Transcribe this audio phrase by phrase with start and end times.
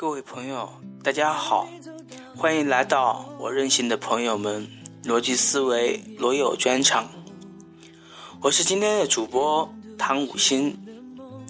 [0.00, 0.70] 各位朋友，
[1.02, 1.66] 大家好，
[2.36, 4.68] 欢迎来到我任性的朋友们
[5.02, 7.08] 逻辑思维罗友专场。
[8.40, 9.68] 我是今天的主播
[9.98, 10.78] 唐五星，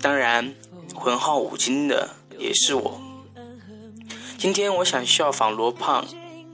[0.00, 0.54] 当然
[0.94, 2.98] 浑号五金的也是我。
[4.38, 6.06] 今天我想效仿罗胖，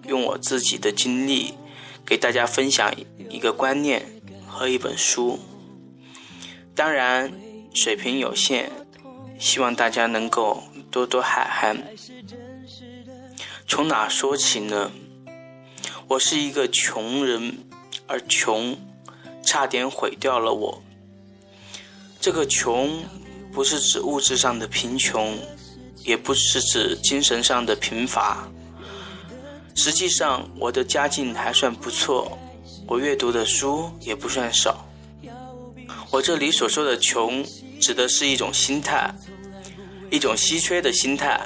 [0.09, 1.55] 用我自己的经历
[2.05, 2.93] 给大家分享
[3.31, 5.39] 一个观念和一本书。
[6.75, 7.33] 当然
[7.73, 8.69] 水平有限，
[9.39, 10.65] 希望大家能够。
[10.95, 11.77] 多多海涵，
[13.67, 14.93] 从哪说起呢？
[16.07, 17.59] 我是一个穷人，
[18.07, 18.79] 而穷
[19.43, 20.81] 差点毁掉了我。
[22.21, 23.03] 这个穷
[23.53, 25.37] 不是指物质上的贫穷，
[26.05, 28.49] 也不是指精神上的贫乏。
[29.75, 32.39] 实际上，我的家境还算不错，
[32.87, 34.87] 我阅读的书也不算少。
[36.13, 37.45] 我这里所说的穷，
[37.81, 39.13] 指的是一种心态。
[40.15, 41.41] 一种稀缺的心态。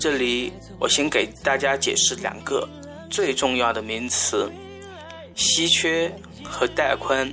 [0.00, 2.66] 这里我先给大家解释两个
[3.10, 4.50] 最重要的名词：
[5.34, 6.10] 稀缺
[6.42, 7.30] 和带宽。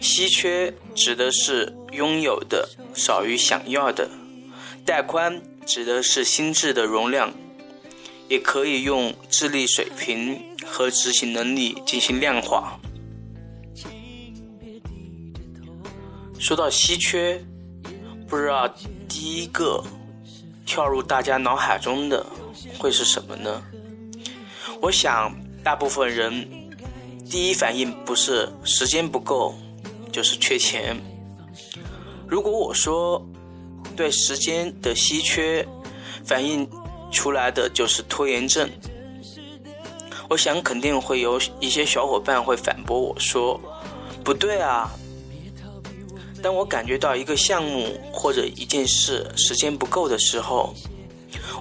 [0.00, 4.08] 稀缺指的是拥有的少于想要的，
[4.86, 7.30] 带宽指的是心智的容量，
[8.26, 12.80] 也可以用智力水平和执行能力进行量化。
[16.38, 17.38] 说到稀缺。
[18.32, 18.66] 不知道
[19.06, 19.84] 第一个
[20.64, 22.24] 跳入大家脑海中的
[22.78, 23.62] 会是什么呢？
[24.80, 25.30] 我想
[25.62, 26.48] 大部分人
[27.28, 29.54] 第一反应不是时间不够，
[30.10, 30.96] 就是缺钱。
[32.26, 33.22] 如果我说
[33.94, 35.68] 对时间的稀缺
[36.24, 36.66] 反应
[37.10, 38.66] 出来的就是拖延症，
[40.30, 43.60] 我想肯定会有一些小伙伴会反驳我说
[44.24, 44.90] 不对啊。
[46.42, 50.74] 当我感觉到一个项目或者一件事时间不够的时候，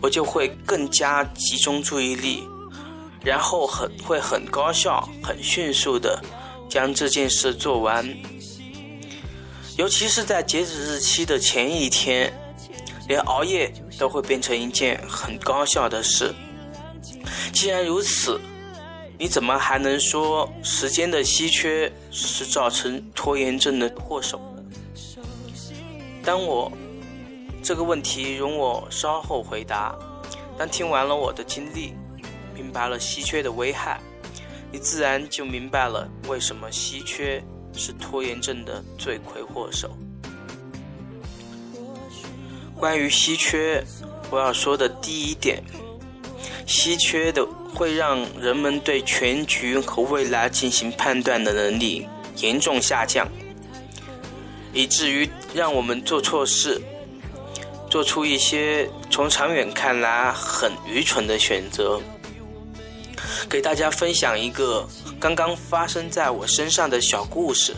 [0.02, 2.44] 我就会更加集中注意力，
[3.24, 6.20] 然后很会很高效、很迅速的
[6.68, 8.03] 将这件事做完。
[9.78, 12.34] 尤其是在截止日期的前一天，
[13.08, 16.34] 连熬夜都会变成一件很高效的事。
[17.53, 18.40] 既然如此，
[19.20, 24.41] 你怎么还能说时间的稀缺是造成拖延症的祸首？
[26.24, 26.72] 当我
[27.64, 29.96] 这个问题容我稍后回答。
[30.58, 31.94] 当听完了我的经历，
[32.54, 34.00] 明白了稀缺的危害，
[34.72, 37.44] 你自然就明白了为什么稀缺
[37.74, 39.90] 是拖延症的罪魁祸首。
[42.76, 43.84] 关于稀缺，
[44.30, 45.64] 我要说的第一点，
[46.68, 47.44] 稀缺的
[47.74, 52.08] 会让人们对全局和未来进行判断的能力
[52.38, 53.28] 严重下降。
[54.74, 56.82] 以至于让我们做错事，
[57.90, 62.02] 做出一些从长远看来很愚蠢的选择。
[63.50, 64.88] 给大家分享一个
[65.20, 67.76] 刚刚发生在我身上的小故事。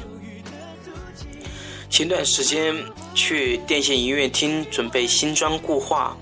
[1.90, 2.76] 前段时间
[3.14, 6.18] 去电信营业厅准备新装固话，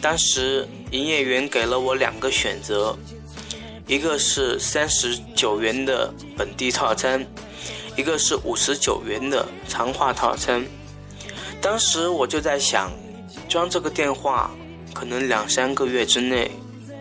[0.00, 2.96] 当时营业员给了我两个选择，
[3.86, 7.26] 一个是三十九元的本地套餐。
[7.96, 10.64] 一个是五十九元的长话套餐，
[11.60, 12.92] 当时我就在想，
[13.48, 14.50] 装这个电话
[14.92, 16.50] 可能两三个月之内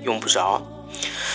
[0.03, 0.61] 用不着。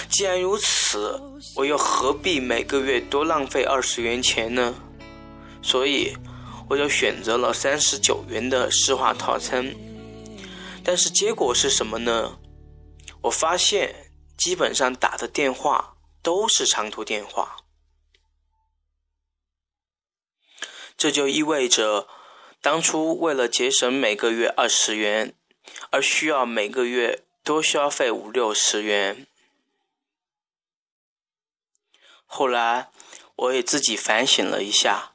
[0.08, 1.20] 既然如此，
[1.56, 4.74] 我又何必每个月多浪费二十元钱呢？
[5.60, 6.16] 所以
[6.68, 9.74] 我就选择了三十九元的市话套餐。
[10.84, 12.38] 但是结果是什么呢？
[13.22, 17.56] 我发现基本上打的电话都是长途电话。
[20.98, 22.08] 这就意味着，
[22.60, 25.32] 当初为了节省每个月二十元，
[25.90, 29.28] 而需要每个月多消费五六十元。
[32.26, 32.90] 后来，
[33.36, 35.12] 我也自己反省了一下，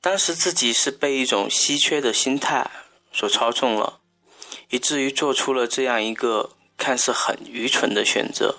[0.00, 2.70] 当时自己是被一种稀缺的心态
[3.12, 3.98] 所操纵了，
[4.68, 8.58] 以至于做出了这样一个看似很愚蠢的选择。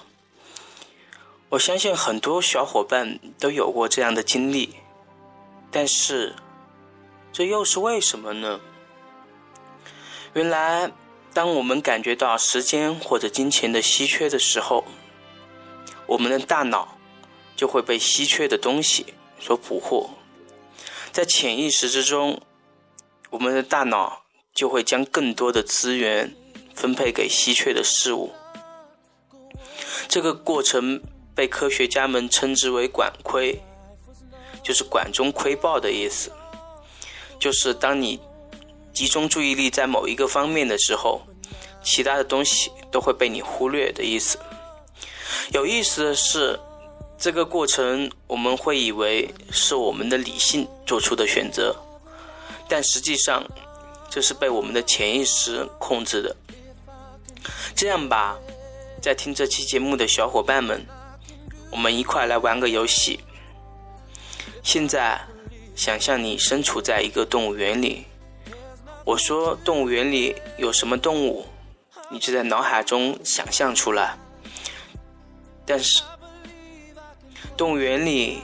[1.51, 4.75] 我相信很多小伙伴都有过这样的经历。
[5.71, 6.35] 但是，
[7.31, 8.59] 这又是为什么呢？
[10.33, 10.91] 原来，
[11.33, 14.83] 当我们感觉到时间或者金钱的稀缺的时候，
[16.07, 16.97] 我们的大脑
[17.55, 20.09] 就会被稀缺的东西所捕获，
[21.13, 22.41] 在潜意识之中，
[23.29, 26.35] 我们的大脑就会将更多的资源
[26.75, 28.33] 分配给稀缺的事物。
[30.09, 31.01] 这个过程
[31.33, 33.61] 被科学家们称之为“管窥”。
[34.71, 36.31] 就是管中窥豹的意思，
[37.37, 38.17] 就是当你
[38.93, 41.21] 集中注意力在某一个方面的时候，
[41.83, 44.39] 其他的东西都会被你忽略的意思。
[45.51, 46.57] 有意思的是，
[47.17, 51.75] 这个过程我们会以为是我们的理性做出的选择，
[52.69, 53.43] 但实际上
[54.09, 56.33] 这是被我们的潜意识控制的。
[57.75, 58.39] 这样吧，
[59.01, 60.81] 在听这期节目的小伙伴们，
[61.69, 63.19] 我们一块来玩个游戏。
[64.63, 65.19] 现在，
[65.75, 68.05] 想象你身处在一个动物园里。
[69.03, 71.45] 我说动物园里有什么动物，
[72.11, 74.15] 你就在脑海中想象出来。
[75.65, 76.03] 但是，
[77.57, 78.39] 动物园里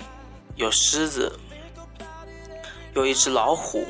[0.56, 1.31] 有狮子，
[2.96, 3.86] 有一只老虎，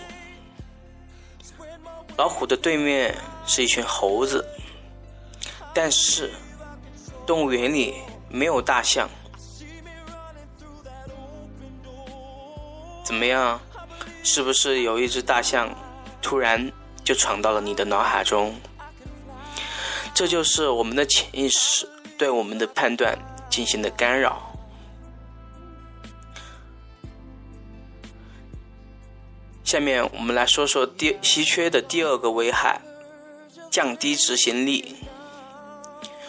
[2.17, 3.15] 老虎的对面
[3.45, 4.45] 是一群猴子。
[5.73, 6.31] 但是，
[7.25, 7.95] 动物园里
[8.29, 9.09] 没有大象。
[13.07, 13.57] 怎么样？
[14.21, 15.73] 是不是有一只大象
[16.21, 16.69] 突然
[17.05, 18.53] 就闯到了你的脑海中？
[20.13, 21.87] 这就是我们的潜意识
[22.17, 23.17] 对我们的判断
[23.49, 24.51] 进行的干扰。
[29.63, 32.81] 下面我们来说说第稀缺的第二个危害：
[33.71, 34.97] 降低执行力。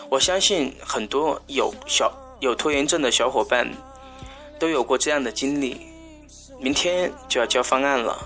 [0.08, 3.68] 我相信很多有小有拖延症的小伙伴
[4.60, 5.87] 都有过这样的经历。
[6.60, 8.18] 明天就要交方案了，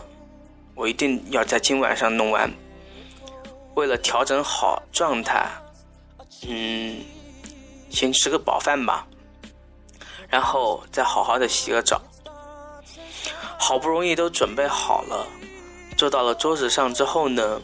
[0.75, 2.51] 我一定要在今晚上弄完。
[3.75, 5.47] 为了调整好状态，
[6.49, 7.03] 嗯，
[7.91, 9.07] 先吃个饱饭吧，
[10.29, 12.01] 然后再好好的洗个澡。
[13.59, 15.27] 好不容易都准备好了，
[15.97, 17.61] 坐到了桌子上之后呢，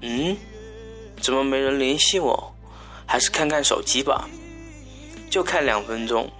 [0.00, 0.36] 嗯，
[1.20, 2.54] 怎么没人联系我？
[3.06, 4.28] 还是看看手机吧，
[5.30, 6.30] 就看两分钟，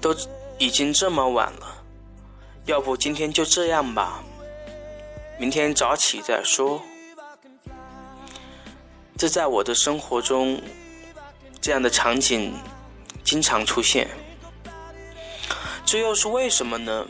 [0.00, 0.16] 都。
[0.60, 1.82] 已经这么晚了，
[2.66, 4.22] 要不今天就这样吧，
[5.38, 6.82] 明天早起再说。
[9.16, 10.60] 这在我的生活中，
[11.62, 12.52] 这样的场景
[13.24, 14.06] 经常出现。
[15.86, 17.06] 这又是为什么呢？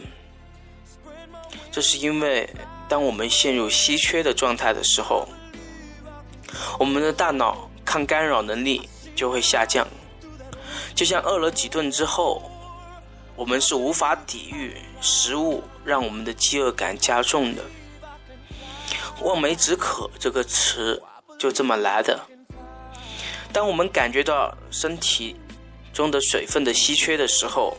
[1.73, 2.49] 这是因为
[2.89, 5.27] 当我们陷入稀缺的状态的时候，
[6.79, 9.85] 我们的大脑抗干扰能力就会下降，
[10.95, 12.49] 就像饿了几顿之后。
[13.41, 17.65] 我们是无法抵御食物让我们的饥饿感加重的。
[19.23, 21.03] 望梅止渴这个词
[21.39, 22.21] 就这么来的。
[23.51, 25.35] 当我们感觉到身体
[25.91, 27.79] 中的水分的稀缺的时候，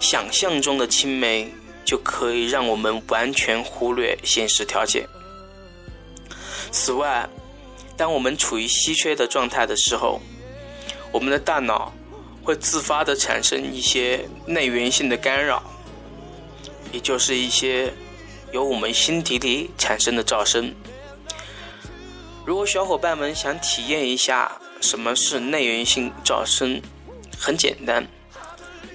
[0.00, 1.52] 想象中的青梅
[1.84, 5.06] 就可以让我们完全忽略现实条件。
[6.70, 7.28] 此外，
[7.98, 10.22] 当我们处于稀缺的状态的时候，
[11.12, 11.92] 我们的大脑。
[12.42, 15.62] 会自发的产生一些内源性的干扰，
[16.92, 17.92] 也就是一些
[18.52, 20.74] 由我们心底里产生的噪声。
[22.46, 24.50] 如果小伙伴们想体验一下
[24.80, 26.80] 什么是内源性噪声，
[27.38, 28.06] 很简单，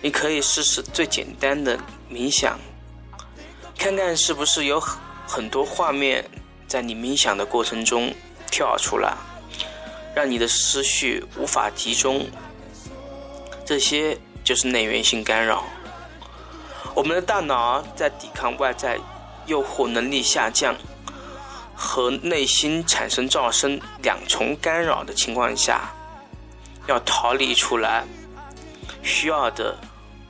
[0.01, 1.79] 你可以试试最简单的
[2.11, 2.59] 冥想，
[3.77, 6.23] 看看是不是有很很多画面
[6.67, 8.13] 在你冥想的过程中
[8.51, 9.15] 跳出来，
[10.15, 12.27] 让你的思绪无法集中。
[13.65, 15.63] 这些就是内源性干扰。
[16.93, 18.99] 我们的大脑在抵抗外在
[19.47, 20.75] 诱惑能力下降
[21.75, 25.91] 和内心产生噪声两重干扰的情况下，
[26.87, 28.05] 要逃离出来，
[29.01, 29.77] 需要的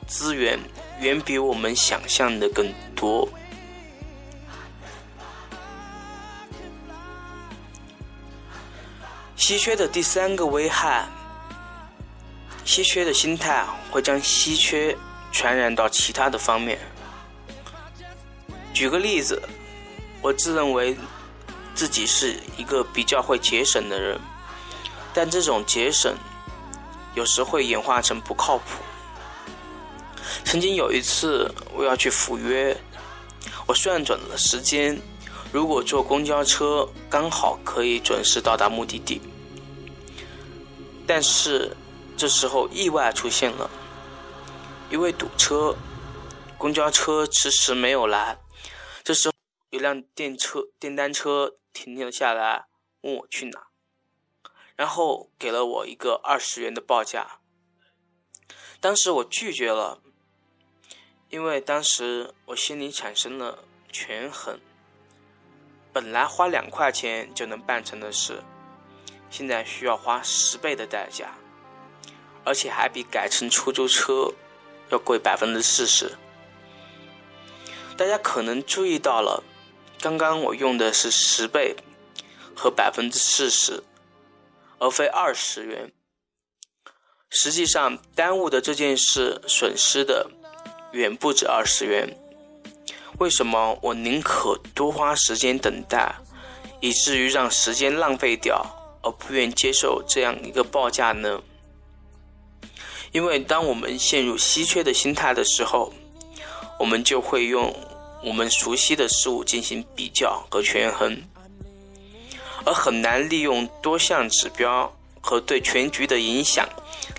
[0.07, 0.57] 资源
[0.99, 3.29] 远比我们想象的更多。
[9.35, 11.05] 稀缺的第三个危害。
[12.65, 14.97] 稀缺的心态啊会将稀缺
[15.31, 16.79] 传染到其他的方面。
[18.73, 19.41] 举个例子，
[20.19, 20.97] 我自认为
[21.75, 24.19] 自己是一个比较会节省的人，
[25.13, 26.13] 但这种节省
[27.13, 28.63] 有时会演化成不靠谱。
[30.43, 32.75] 曾经有一次我要去赴约，
[33.67, 34.99] 我算准了时间，
[35.53, 39.21] 如果坐公交车刚好可以准时到达目的地，
[41.05, 41.71] 但是。
[42.17, 43.69] 这时候意外出现了，
[44.89, 45.75] 因为堵车，
[46.57, 48.37] 公交车迟迟没有来。
[49.03, 49.33] 这时候，
[49.71, 52.65] 有辆电车、电单车停了下来，
[53.01, 53.67] 问我去哪，
[54.75, 57.39] 然后给了我一个二十元的报价。
[58.79, 60.01] 当时我拒绝了，
[61.29, 64.59] 因为当时我心里产生了权衡。
[65.91, 68.43] 本来花两块钱就能办成的事，
[69.29, 71.35] 现在需要花十倍的代价。
[72.45, 74.31] 而且还比改成出租车
[74.89, 76.11] 要贵百分之四十。
[77.97, 79.43] 大家可能注意到了，
[79.99, 81.75] 刚刚我用的是十倍
[82.55, 83.83] 和百分之四十，
[84.79, 85.91] 而非二十元。
[87.29, 90.29] 实际上，耽误的这件事损失的
[90.93, 92.17] 远不止二十元。
[93.17, 96.15] 为什么我宁可多花时间等待，
[96.81, 98.65] 以至于让时间浪费掉，
[99.01, 101.41] 而不愿接受这样一个报价呢？
[103.15, 105.89] 因为当我们陷入稀缺的心态的时候，
[106.77, 107.73] 我们就会用
[108.21, 111.17] 我们熟悉的事物进行比较和权衡，
[112.65, 116.67] 而很难利用多项指标和对全局的影响。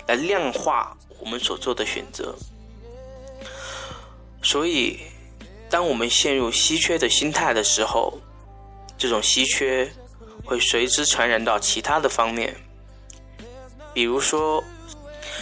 [0.05, 2.35] 来量化我们所做的选择，
[4.43, 4.99] 所以，
[5.67, 8.19] 当我们陷入稀缺的心态的时候，
[8.99, 9.91] 这种稀缺
[10.45, 12.55] 会随之传染到其他的方面。
[13.95, 14.63] 比如说，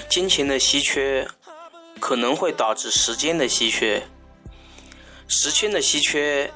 [0.09, 1.27] 金钱的稀缺
[1.99, 4.01] 可能会导致时间的稀缺，
[5.27, 6.51] 时间的稀缺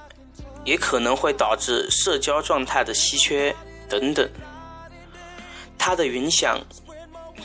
[0.64, 3.56] 也可能会导致社交状态的稀缺
[3.90, 4.30] 等等，
[5.78, 6.60] 它的影响。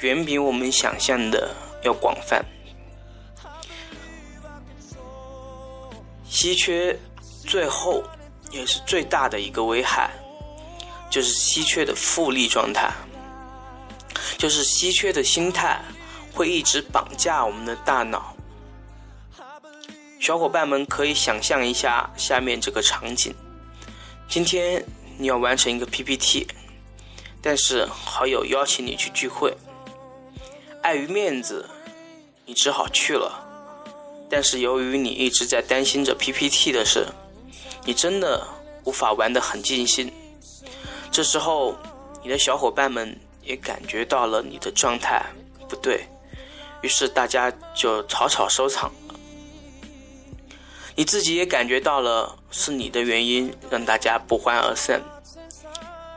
[0.01, 2.45] 远比我们想象的要广泛。
[6.29, 6.99] 稀缺
[7.47, 8.03] 最后
[8.51, 10.11] 也是最大的一个危害，
[11.09, 12.93] 就是稀缺的复利状态，
[14.45, 15.81] 就是稀缺的心态
[16.31, 18.37] 会一直绑架我们的大脑。
[20.21, 23.35] 小伙伴们可以想象一下下面这个场景：
[24.29, 24.85] 今天
[25.17, 26.47] 你要完成一个 PPT，
[27.41, 29.51] 但是好友邀请你去聚会。
[30.83, 31.67] 碍于面子，
[32.45, 33.43] 你只好去了。
[34.29, 37.09] 但是由于你一直在担心着 PPT 的事，
[37.87, 38.47] 你真的
[38.85, 40.13] 无法玩得很尽兴。
[41.11, 41.79] 这时候，
[42.23, 45.25] 你的小伙伴们也感觉到了你的状态
[45.69, 46.07] 不对，
[46.83, 49.15] 于是大家就草草收场了。
[50.97, 55.03] 你自己也感觉到了是你的原因让大家不欢而散，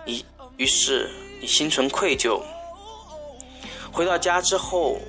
[0.06, 0.24] 你
[0.58, 1.10] 于是
[1.42, 2.42] 你心存愧疚。
[3.92, 5.00] 回到家之后，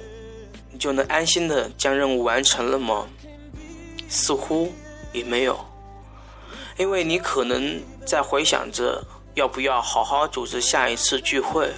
[0.73, 3.07] 你就能安心的将任务完成了吗？
[4.09, 4.73] 似乎
[5.13, 5.59] 也没有，
[6.79, 11.71] 因为你可能在回想着要不要好好组织下一次聚会，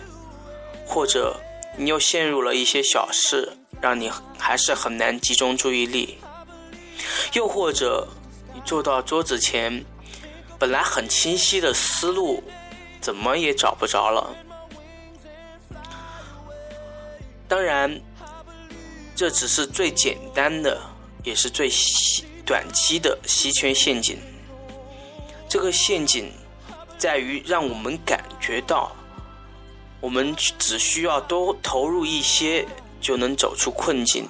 [0.91, 1.41] 或者
[1.77, 6.19] 你又陷入了一些小事，让你还是很难集中注意力，
[7.33, 8.09] 又或者
[8.53, 9.85] 你坐到桌子前，
[10.59, 12.43] 本来很清晰的思路，
[13.01, 14.35] 怎么也找不着了。
[17.47, 18.01] 当然，
[19.15, 20.81] 这只是最简单的，
[21.23, 21.71] 也是最
[22.45, 24.19] 短期的稀缺陷阱。
[25.49, 26.33] 这个陷阱
[26.99, 28.91] 在于让我们感觉到，
[30.01, 32.67] 我们只需要多投入一些，
[33.01, 34.27] 就能走出困境。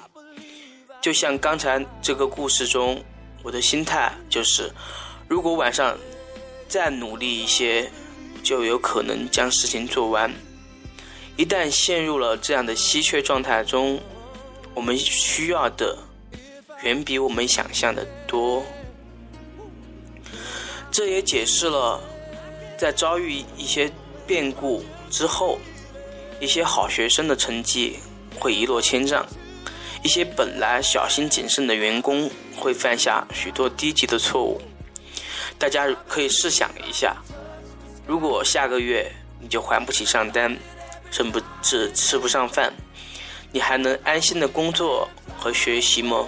[1.00, 3.02] 就像刚才这个故事中，
[3.42, 4.70] 我的心态就是：
[5.28, 5.96] 如果晚上
[6.68, 7.90] 再努力一些，
[8.42, 10.30] 就有可能将事情做完。
[11.36, 13.98] 一旦陷入了这样的稀缺状态中，
[14.74, 15.96] 我们需要的
[16.82, 18.62] 远比我们想象的多。
[20.90, 22.00] 这也解释了，
[22.76, 23.90] 在遭遇一些
[24.26, 25.58] 变故之后，
[26.40, 27.98] 一些好学生的成绩
[28.38, 29.26] 会一落千丈，
[30.02, 34.62] 一些本来小心谨慎的员工会犯下许多低级的错误。
[35.58, 37.16] 大家可以试想一下，
[38.06, 40.56] 如果下个月你就还不起账单。
[41.12, 41.26] 甚
[41.60, 42.72] 至吃不上饭，
[43.50, 46.24] 你还能安心的工作和学习吗？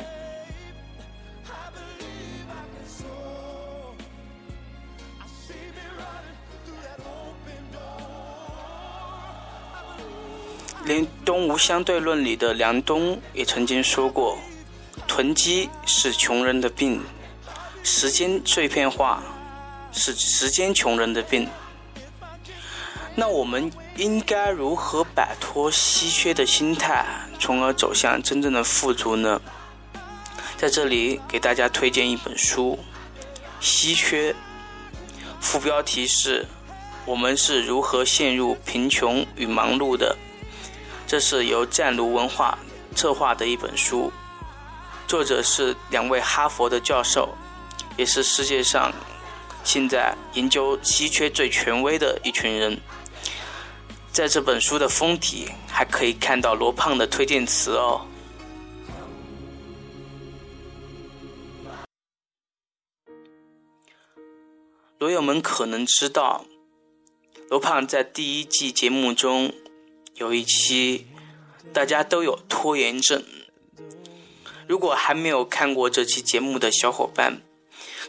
[10.93, 14.37] 连《东吴相对论》里的梁冬也曾经说过
[15.09, 17.03] ：“囤积是穷人的病，
[17.83, 19.23] 时间碎片化
[19.91, 21.49] 是时间穷人的病。”
[23.17, 27.07] 那我们应该如何摆脱稀缺的心态，
[27.41, 29.41] 从而走向真正的富足呢？
[30.59, 32.79] 在这里给大家推荐一本书，
[33.65, 34.33] 《稀缺》，
[35.41, 36.45] 副标题是
[37.07, 40.15] “我们是如何陷入贫穷与忙碌的”。
[41.13, 42.59] 这是由湛卢文化
[42.97, 44.11] 策划的一本书，
[45.07, 47.29] 作者是两位哈佛的教授，
[47.99, 48.91] 也是世界上
[49.63, 52.81] 现在研究稀缺最权威的一群人。
[54.11, 58.07] 在这本书的封底还可以看到罗胖的推荐词哦。
[64.99, 66.47] 罗友们可能知道，
[67.51, 69.53] 罗胖在第一季节目中
[70.23, 71.09] 有一期，
[71.73, 73.25] 大家都有拖延症。
[74.69, 77.43] 如果还没有看过这期节目的小伙伴，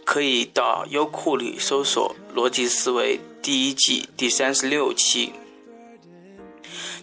[0.06, 5.34] 可以到优酷里搜索《逻辑思维》第一季第三十六期。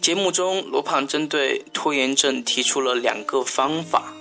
[0.00, 4.14] 节目中，罗胖针对拖延症提出了两个方法，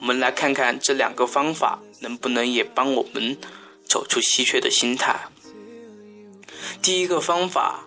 [0.00, 3.36] 我们来看看这两个方法能不能也帮我们
[3.86, 5.28] 走出稀缺的心态。
[6.80, 7.86] 第一个方法，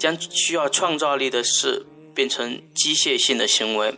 [0.00, 3.94] 将需要创造力的事变成机械性的行为。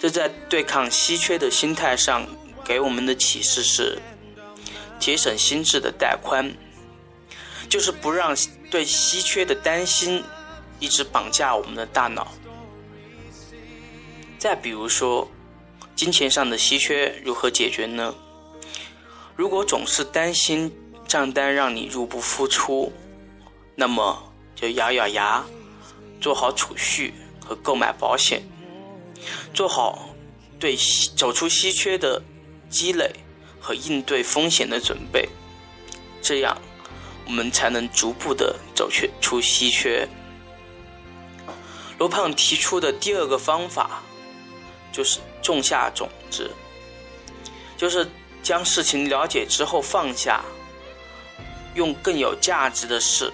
[0.00, 2.26] 这在对抗稀缺的心态上
[2.64, 3.98] 给我们的启示是：
[4.98, 6.52] 节省心智的带宽，
[7.68, 8.36] 就是不让
[8.68, 10.22] 对稀缺的担心
[10.80, 12.34] 一直绑架我们的大脑。
[14.36, 15.30] 再比如说，
[15.94, 18.12] 金钱上的稀缺如何解决呢？
[19.36, 20.70] 如果总是担心
[21.06, 22.92] 账单让你入不敷出，
[23.74, 25.44] 那么就咬咬牙，
[26.20, 27.12] 做好储蓄
[27.44, 28.42] 和购买保险。
[29.52, 30.10] 做好
[30.58, 30.76] 对
[31.16, 32.22] 走出稀缺的
[32.68, 33.10] 积累
[33.60, 35.28] 和应对风险的准备，
[36.20, 36.60] 这样
[37.24, 38.88] 我们才能逐步的走
[39.20, 40.06] 出稀缺。
[41.98, 44.02] 罗胖提出的第二个方法
[44.92, 46.50] 就是种下种子，
[47.76, 48.06] 就是
[48.42, 50.44] 将事情了解之后放下，
[51.74, 53.32] 用更有价值的事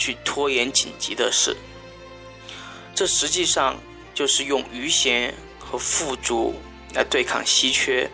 [0.00, 1.56] 去拖延紧急的事。
[2.96, 3.78] 这实际上。
[4.12, 6.54] 就是用余弦和富足
[6.92, 8.10] 来对抗稀缺。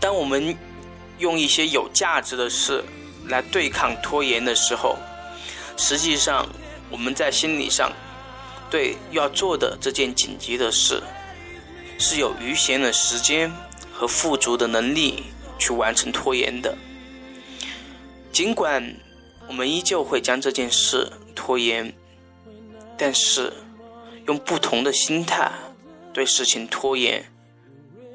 [0.00, 0.56] 当我们
[1.18, 2.82] 用一些有价值的事
[3.28, 4.96] 来对抗拖延的时候，
[5.76, 6.48] 实际上
[6.90, 7.92] 我们在心理上
[8.70, 11.00] 对要做的这件紧急的事
[11.96, 13.52] 是有余弦的时间
[13.92, 15.22] 和富足的能力
[15.60, 16.76] 去完成拖延的。
[18.32, 18.82] 尽管
[19.52, 21.94] 我们依旧会将这件事拖延，
[22.96, 23.52] 但是。
[24.28, 25.50] 用不同的心态
[26.12, 27.24] 对事情拖延，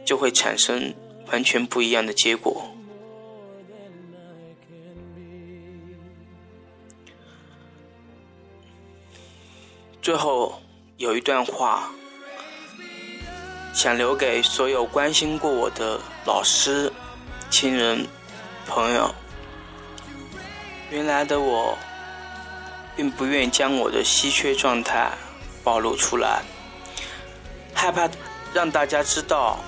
[0.05, 0.95] 就会产生
[1.29, 2.65] 完全不一样的结果。
[10.01, 10.61] 最后
[10.95, 11.91] 有一段话，
[13.73, 16.89] 想留给所有关心过我的老师、
[17.49, 18.07] 亲人、
[18.65, 19.13] 朋友。
[20.89, 21.77] 原来的我，
[22.95, 25.11] 并不愿将我的稀缺状态。
[25.63, 26.43] 暴露出来，
[27.73, 28.09] 害怕
[28.53, 29.59] 让大家知道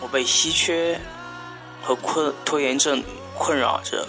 [0.00, 1.00] 我被稀缺
[1.80, 3.00] 和困拖延症
[3.38, 4.04] 困扰着，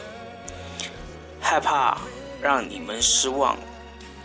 [1.39, 1.95] 害怕
[2.41, 3.55] 让你们失望，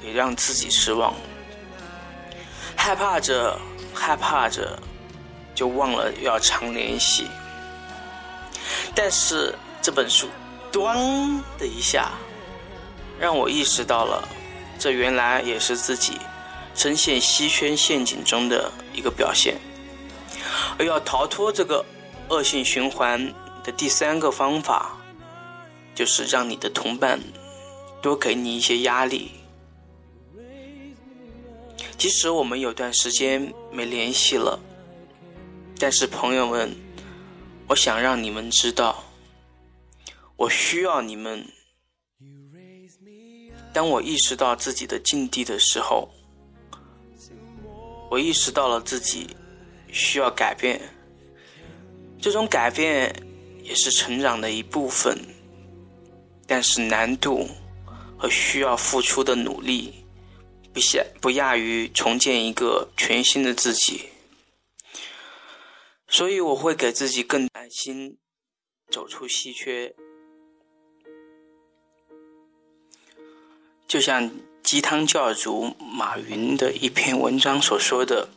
[0.02, 1.12] 也让自己失望，
[2.74, 3.60] 害怕着
[3.92, 4.78] 害怕着
[5.54, 7.28] 就忘了要常联系。
[8.94, 10.26] 但是这本书
[10.72, 12.12] “咣”的一下，
[13.18, 14.28] 让我意识到了，
[14.78, 16.18] 这原来也是自己。
[16.72, 19.58] 深陷稀缺陷阱中的一个表现，
[20.78, 21.84] 而要逃脱这个
[22.28, 24.96] 恶性循环的第三个方法，
[25.94, 27.20] 就是让你的同伴
[28.00, 29.32] 多给你一些压力。
[31.98, 34.58] 即使我们有段时间没联系了，
[35.78, 36.74] 但是朋友们，
[37.66, 39.04] 我想让你们知道，
[40.40, 41.46] 我需要你们。
[43.74, 46.10] 当我意识到自己的境地的时候。
[48.10, 49.36] 我意识到了自己
[49.92, 50.80] 需要改变，
[52.20, 53.14] 这种改变
[53.62, 55.16] 也是成长的一部分，
[56.44, 57.46] 但是难度
[58.18, 59.94] 和需要付出的努力
[60.72, 64.08] 不下不亚于重建一个全新的自己，
[66.08, 68.18] 所以我会给自己更耐心，
[68.90, 69.94] 走出稀缺，
[73.90, 74.30] 就像。
[74.62, 78.28] 鸡汤教主马云的一篇文章所说的：“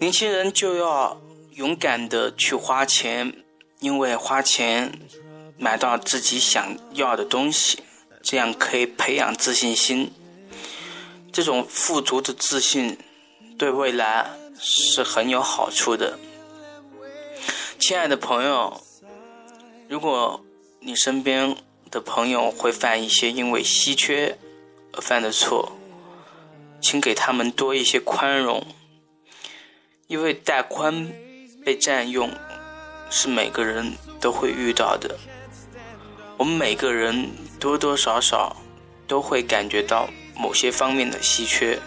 [0.00, 1.22] 年轻人就要
[1.52, 3.32] 勇敢的去花钱，
[3.78, 4.92] 因为花钱
[5.56, 7.78] 买到自己想要的东西，
[8.24, 10.10] 这样可以培养自信心。
[11.32, 12.98] 这种富足的自信
[13.56, 16.18] 对未来是很有好处的。”
[17.78, 18.82] 亲爱的朋友，
[19.88, 20.44] 如果
[20.80, 21.56] 你身边
[21.92, 24.38] 的朋友会犯一些因为稀缺，
[24.94, 25.76] 而犯的错，
[26.80, 28.66] 请给他们多一些宽容，
[30.06, 31.12] 因为带宽
[31.62, 32.30] 被占用
[33.10, 35.18] 是每个人都会遇到的。
[36.38, 38.56] 我们每个人多多少少
[39.06, 41.78] 都会感觉到某些方面的稀缺。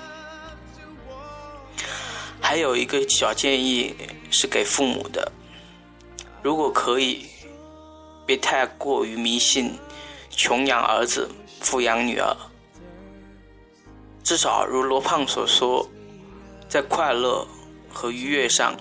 [2.39, 3.95] 还有一个小建议
[4.29, 5.31] 是给父母的：
[6.43, 7.25] 如果可以，
[8.23, 9.73] 别太过于迷信，
[10.35, 11.29] 穷养儿子，
[11.61, 12.35] 富养女儿。
[14.23, 15.89] 至少如罗胖所说，
[16.67, 17.47] 在快乐
[17.91, 18.75] 和愉悦上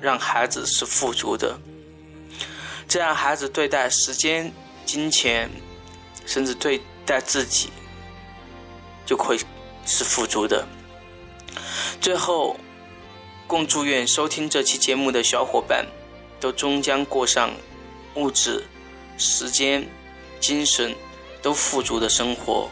[0.00, 1.58] 让孩子是富足的，
[2.86, 4.52] 这样孩子对待时间、
[4.84, 5.50] 金钱，
[6.26, 7.70] 甚至对待自己，
[9.06, 9.38] 就会
[9.86, 10.66] 是富足的。
[12.00, 12.56] 最后，
[13.46, 15.86] 共祝愿收听这期节目的小伙伴，
[16.40, 17.50] 都终将过上
[18.16, 18.64] 物质、
[19.16, 19.88] 时间、
[20.44, 20.94] 精神
[21.40, 22.70] 都富足的生活。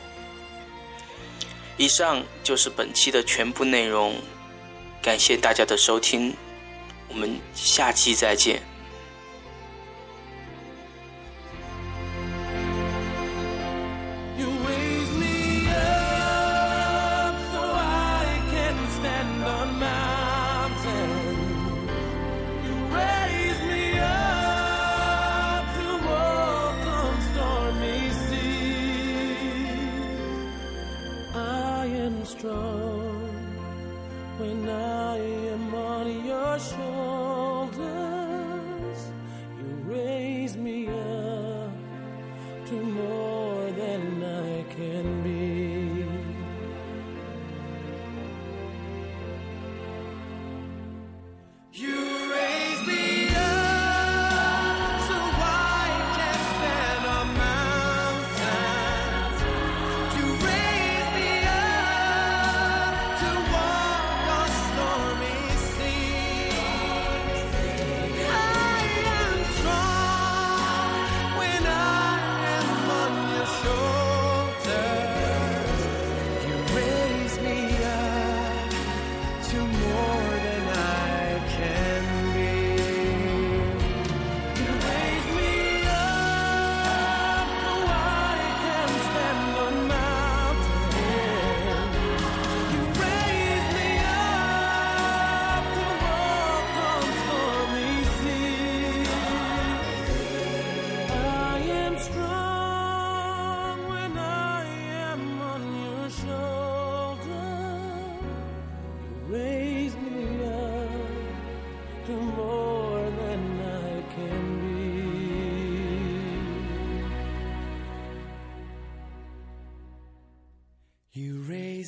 [1.78, 4.14] 以上就是本期的全部内容，
[5.00, 6.36] 感谢大家的收听，
[7.08, 8.62] 我们下期再见。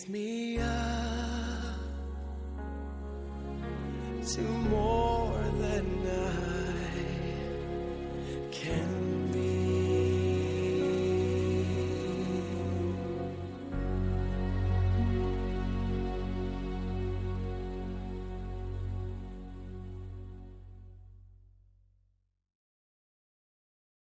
[0.08, 0.64] Me up
[4.26, 5.03] to more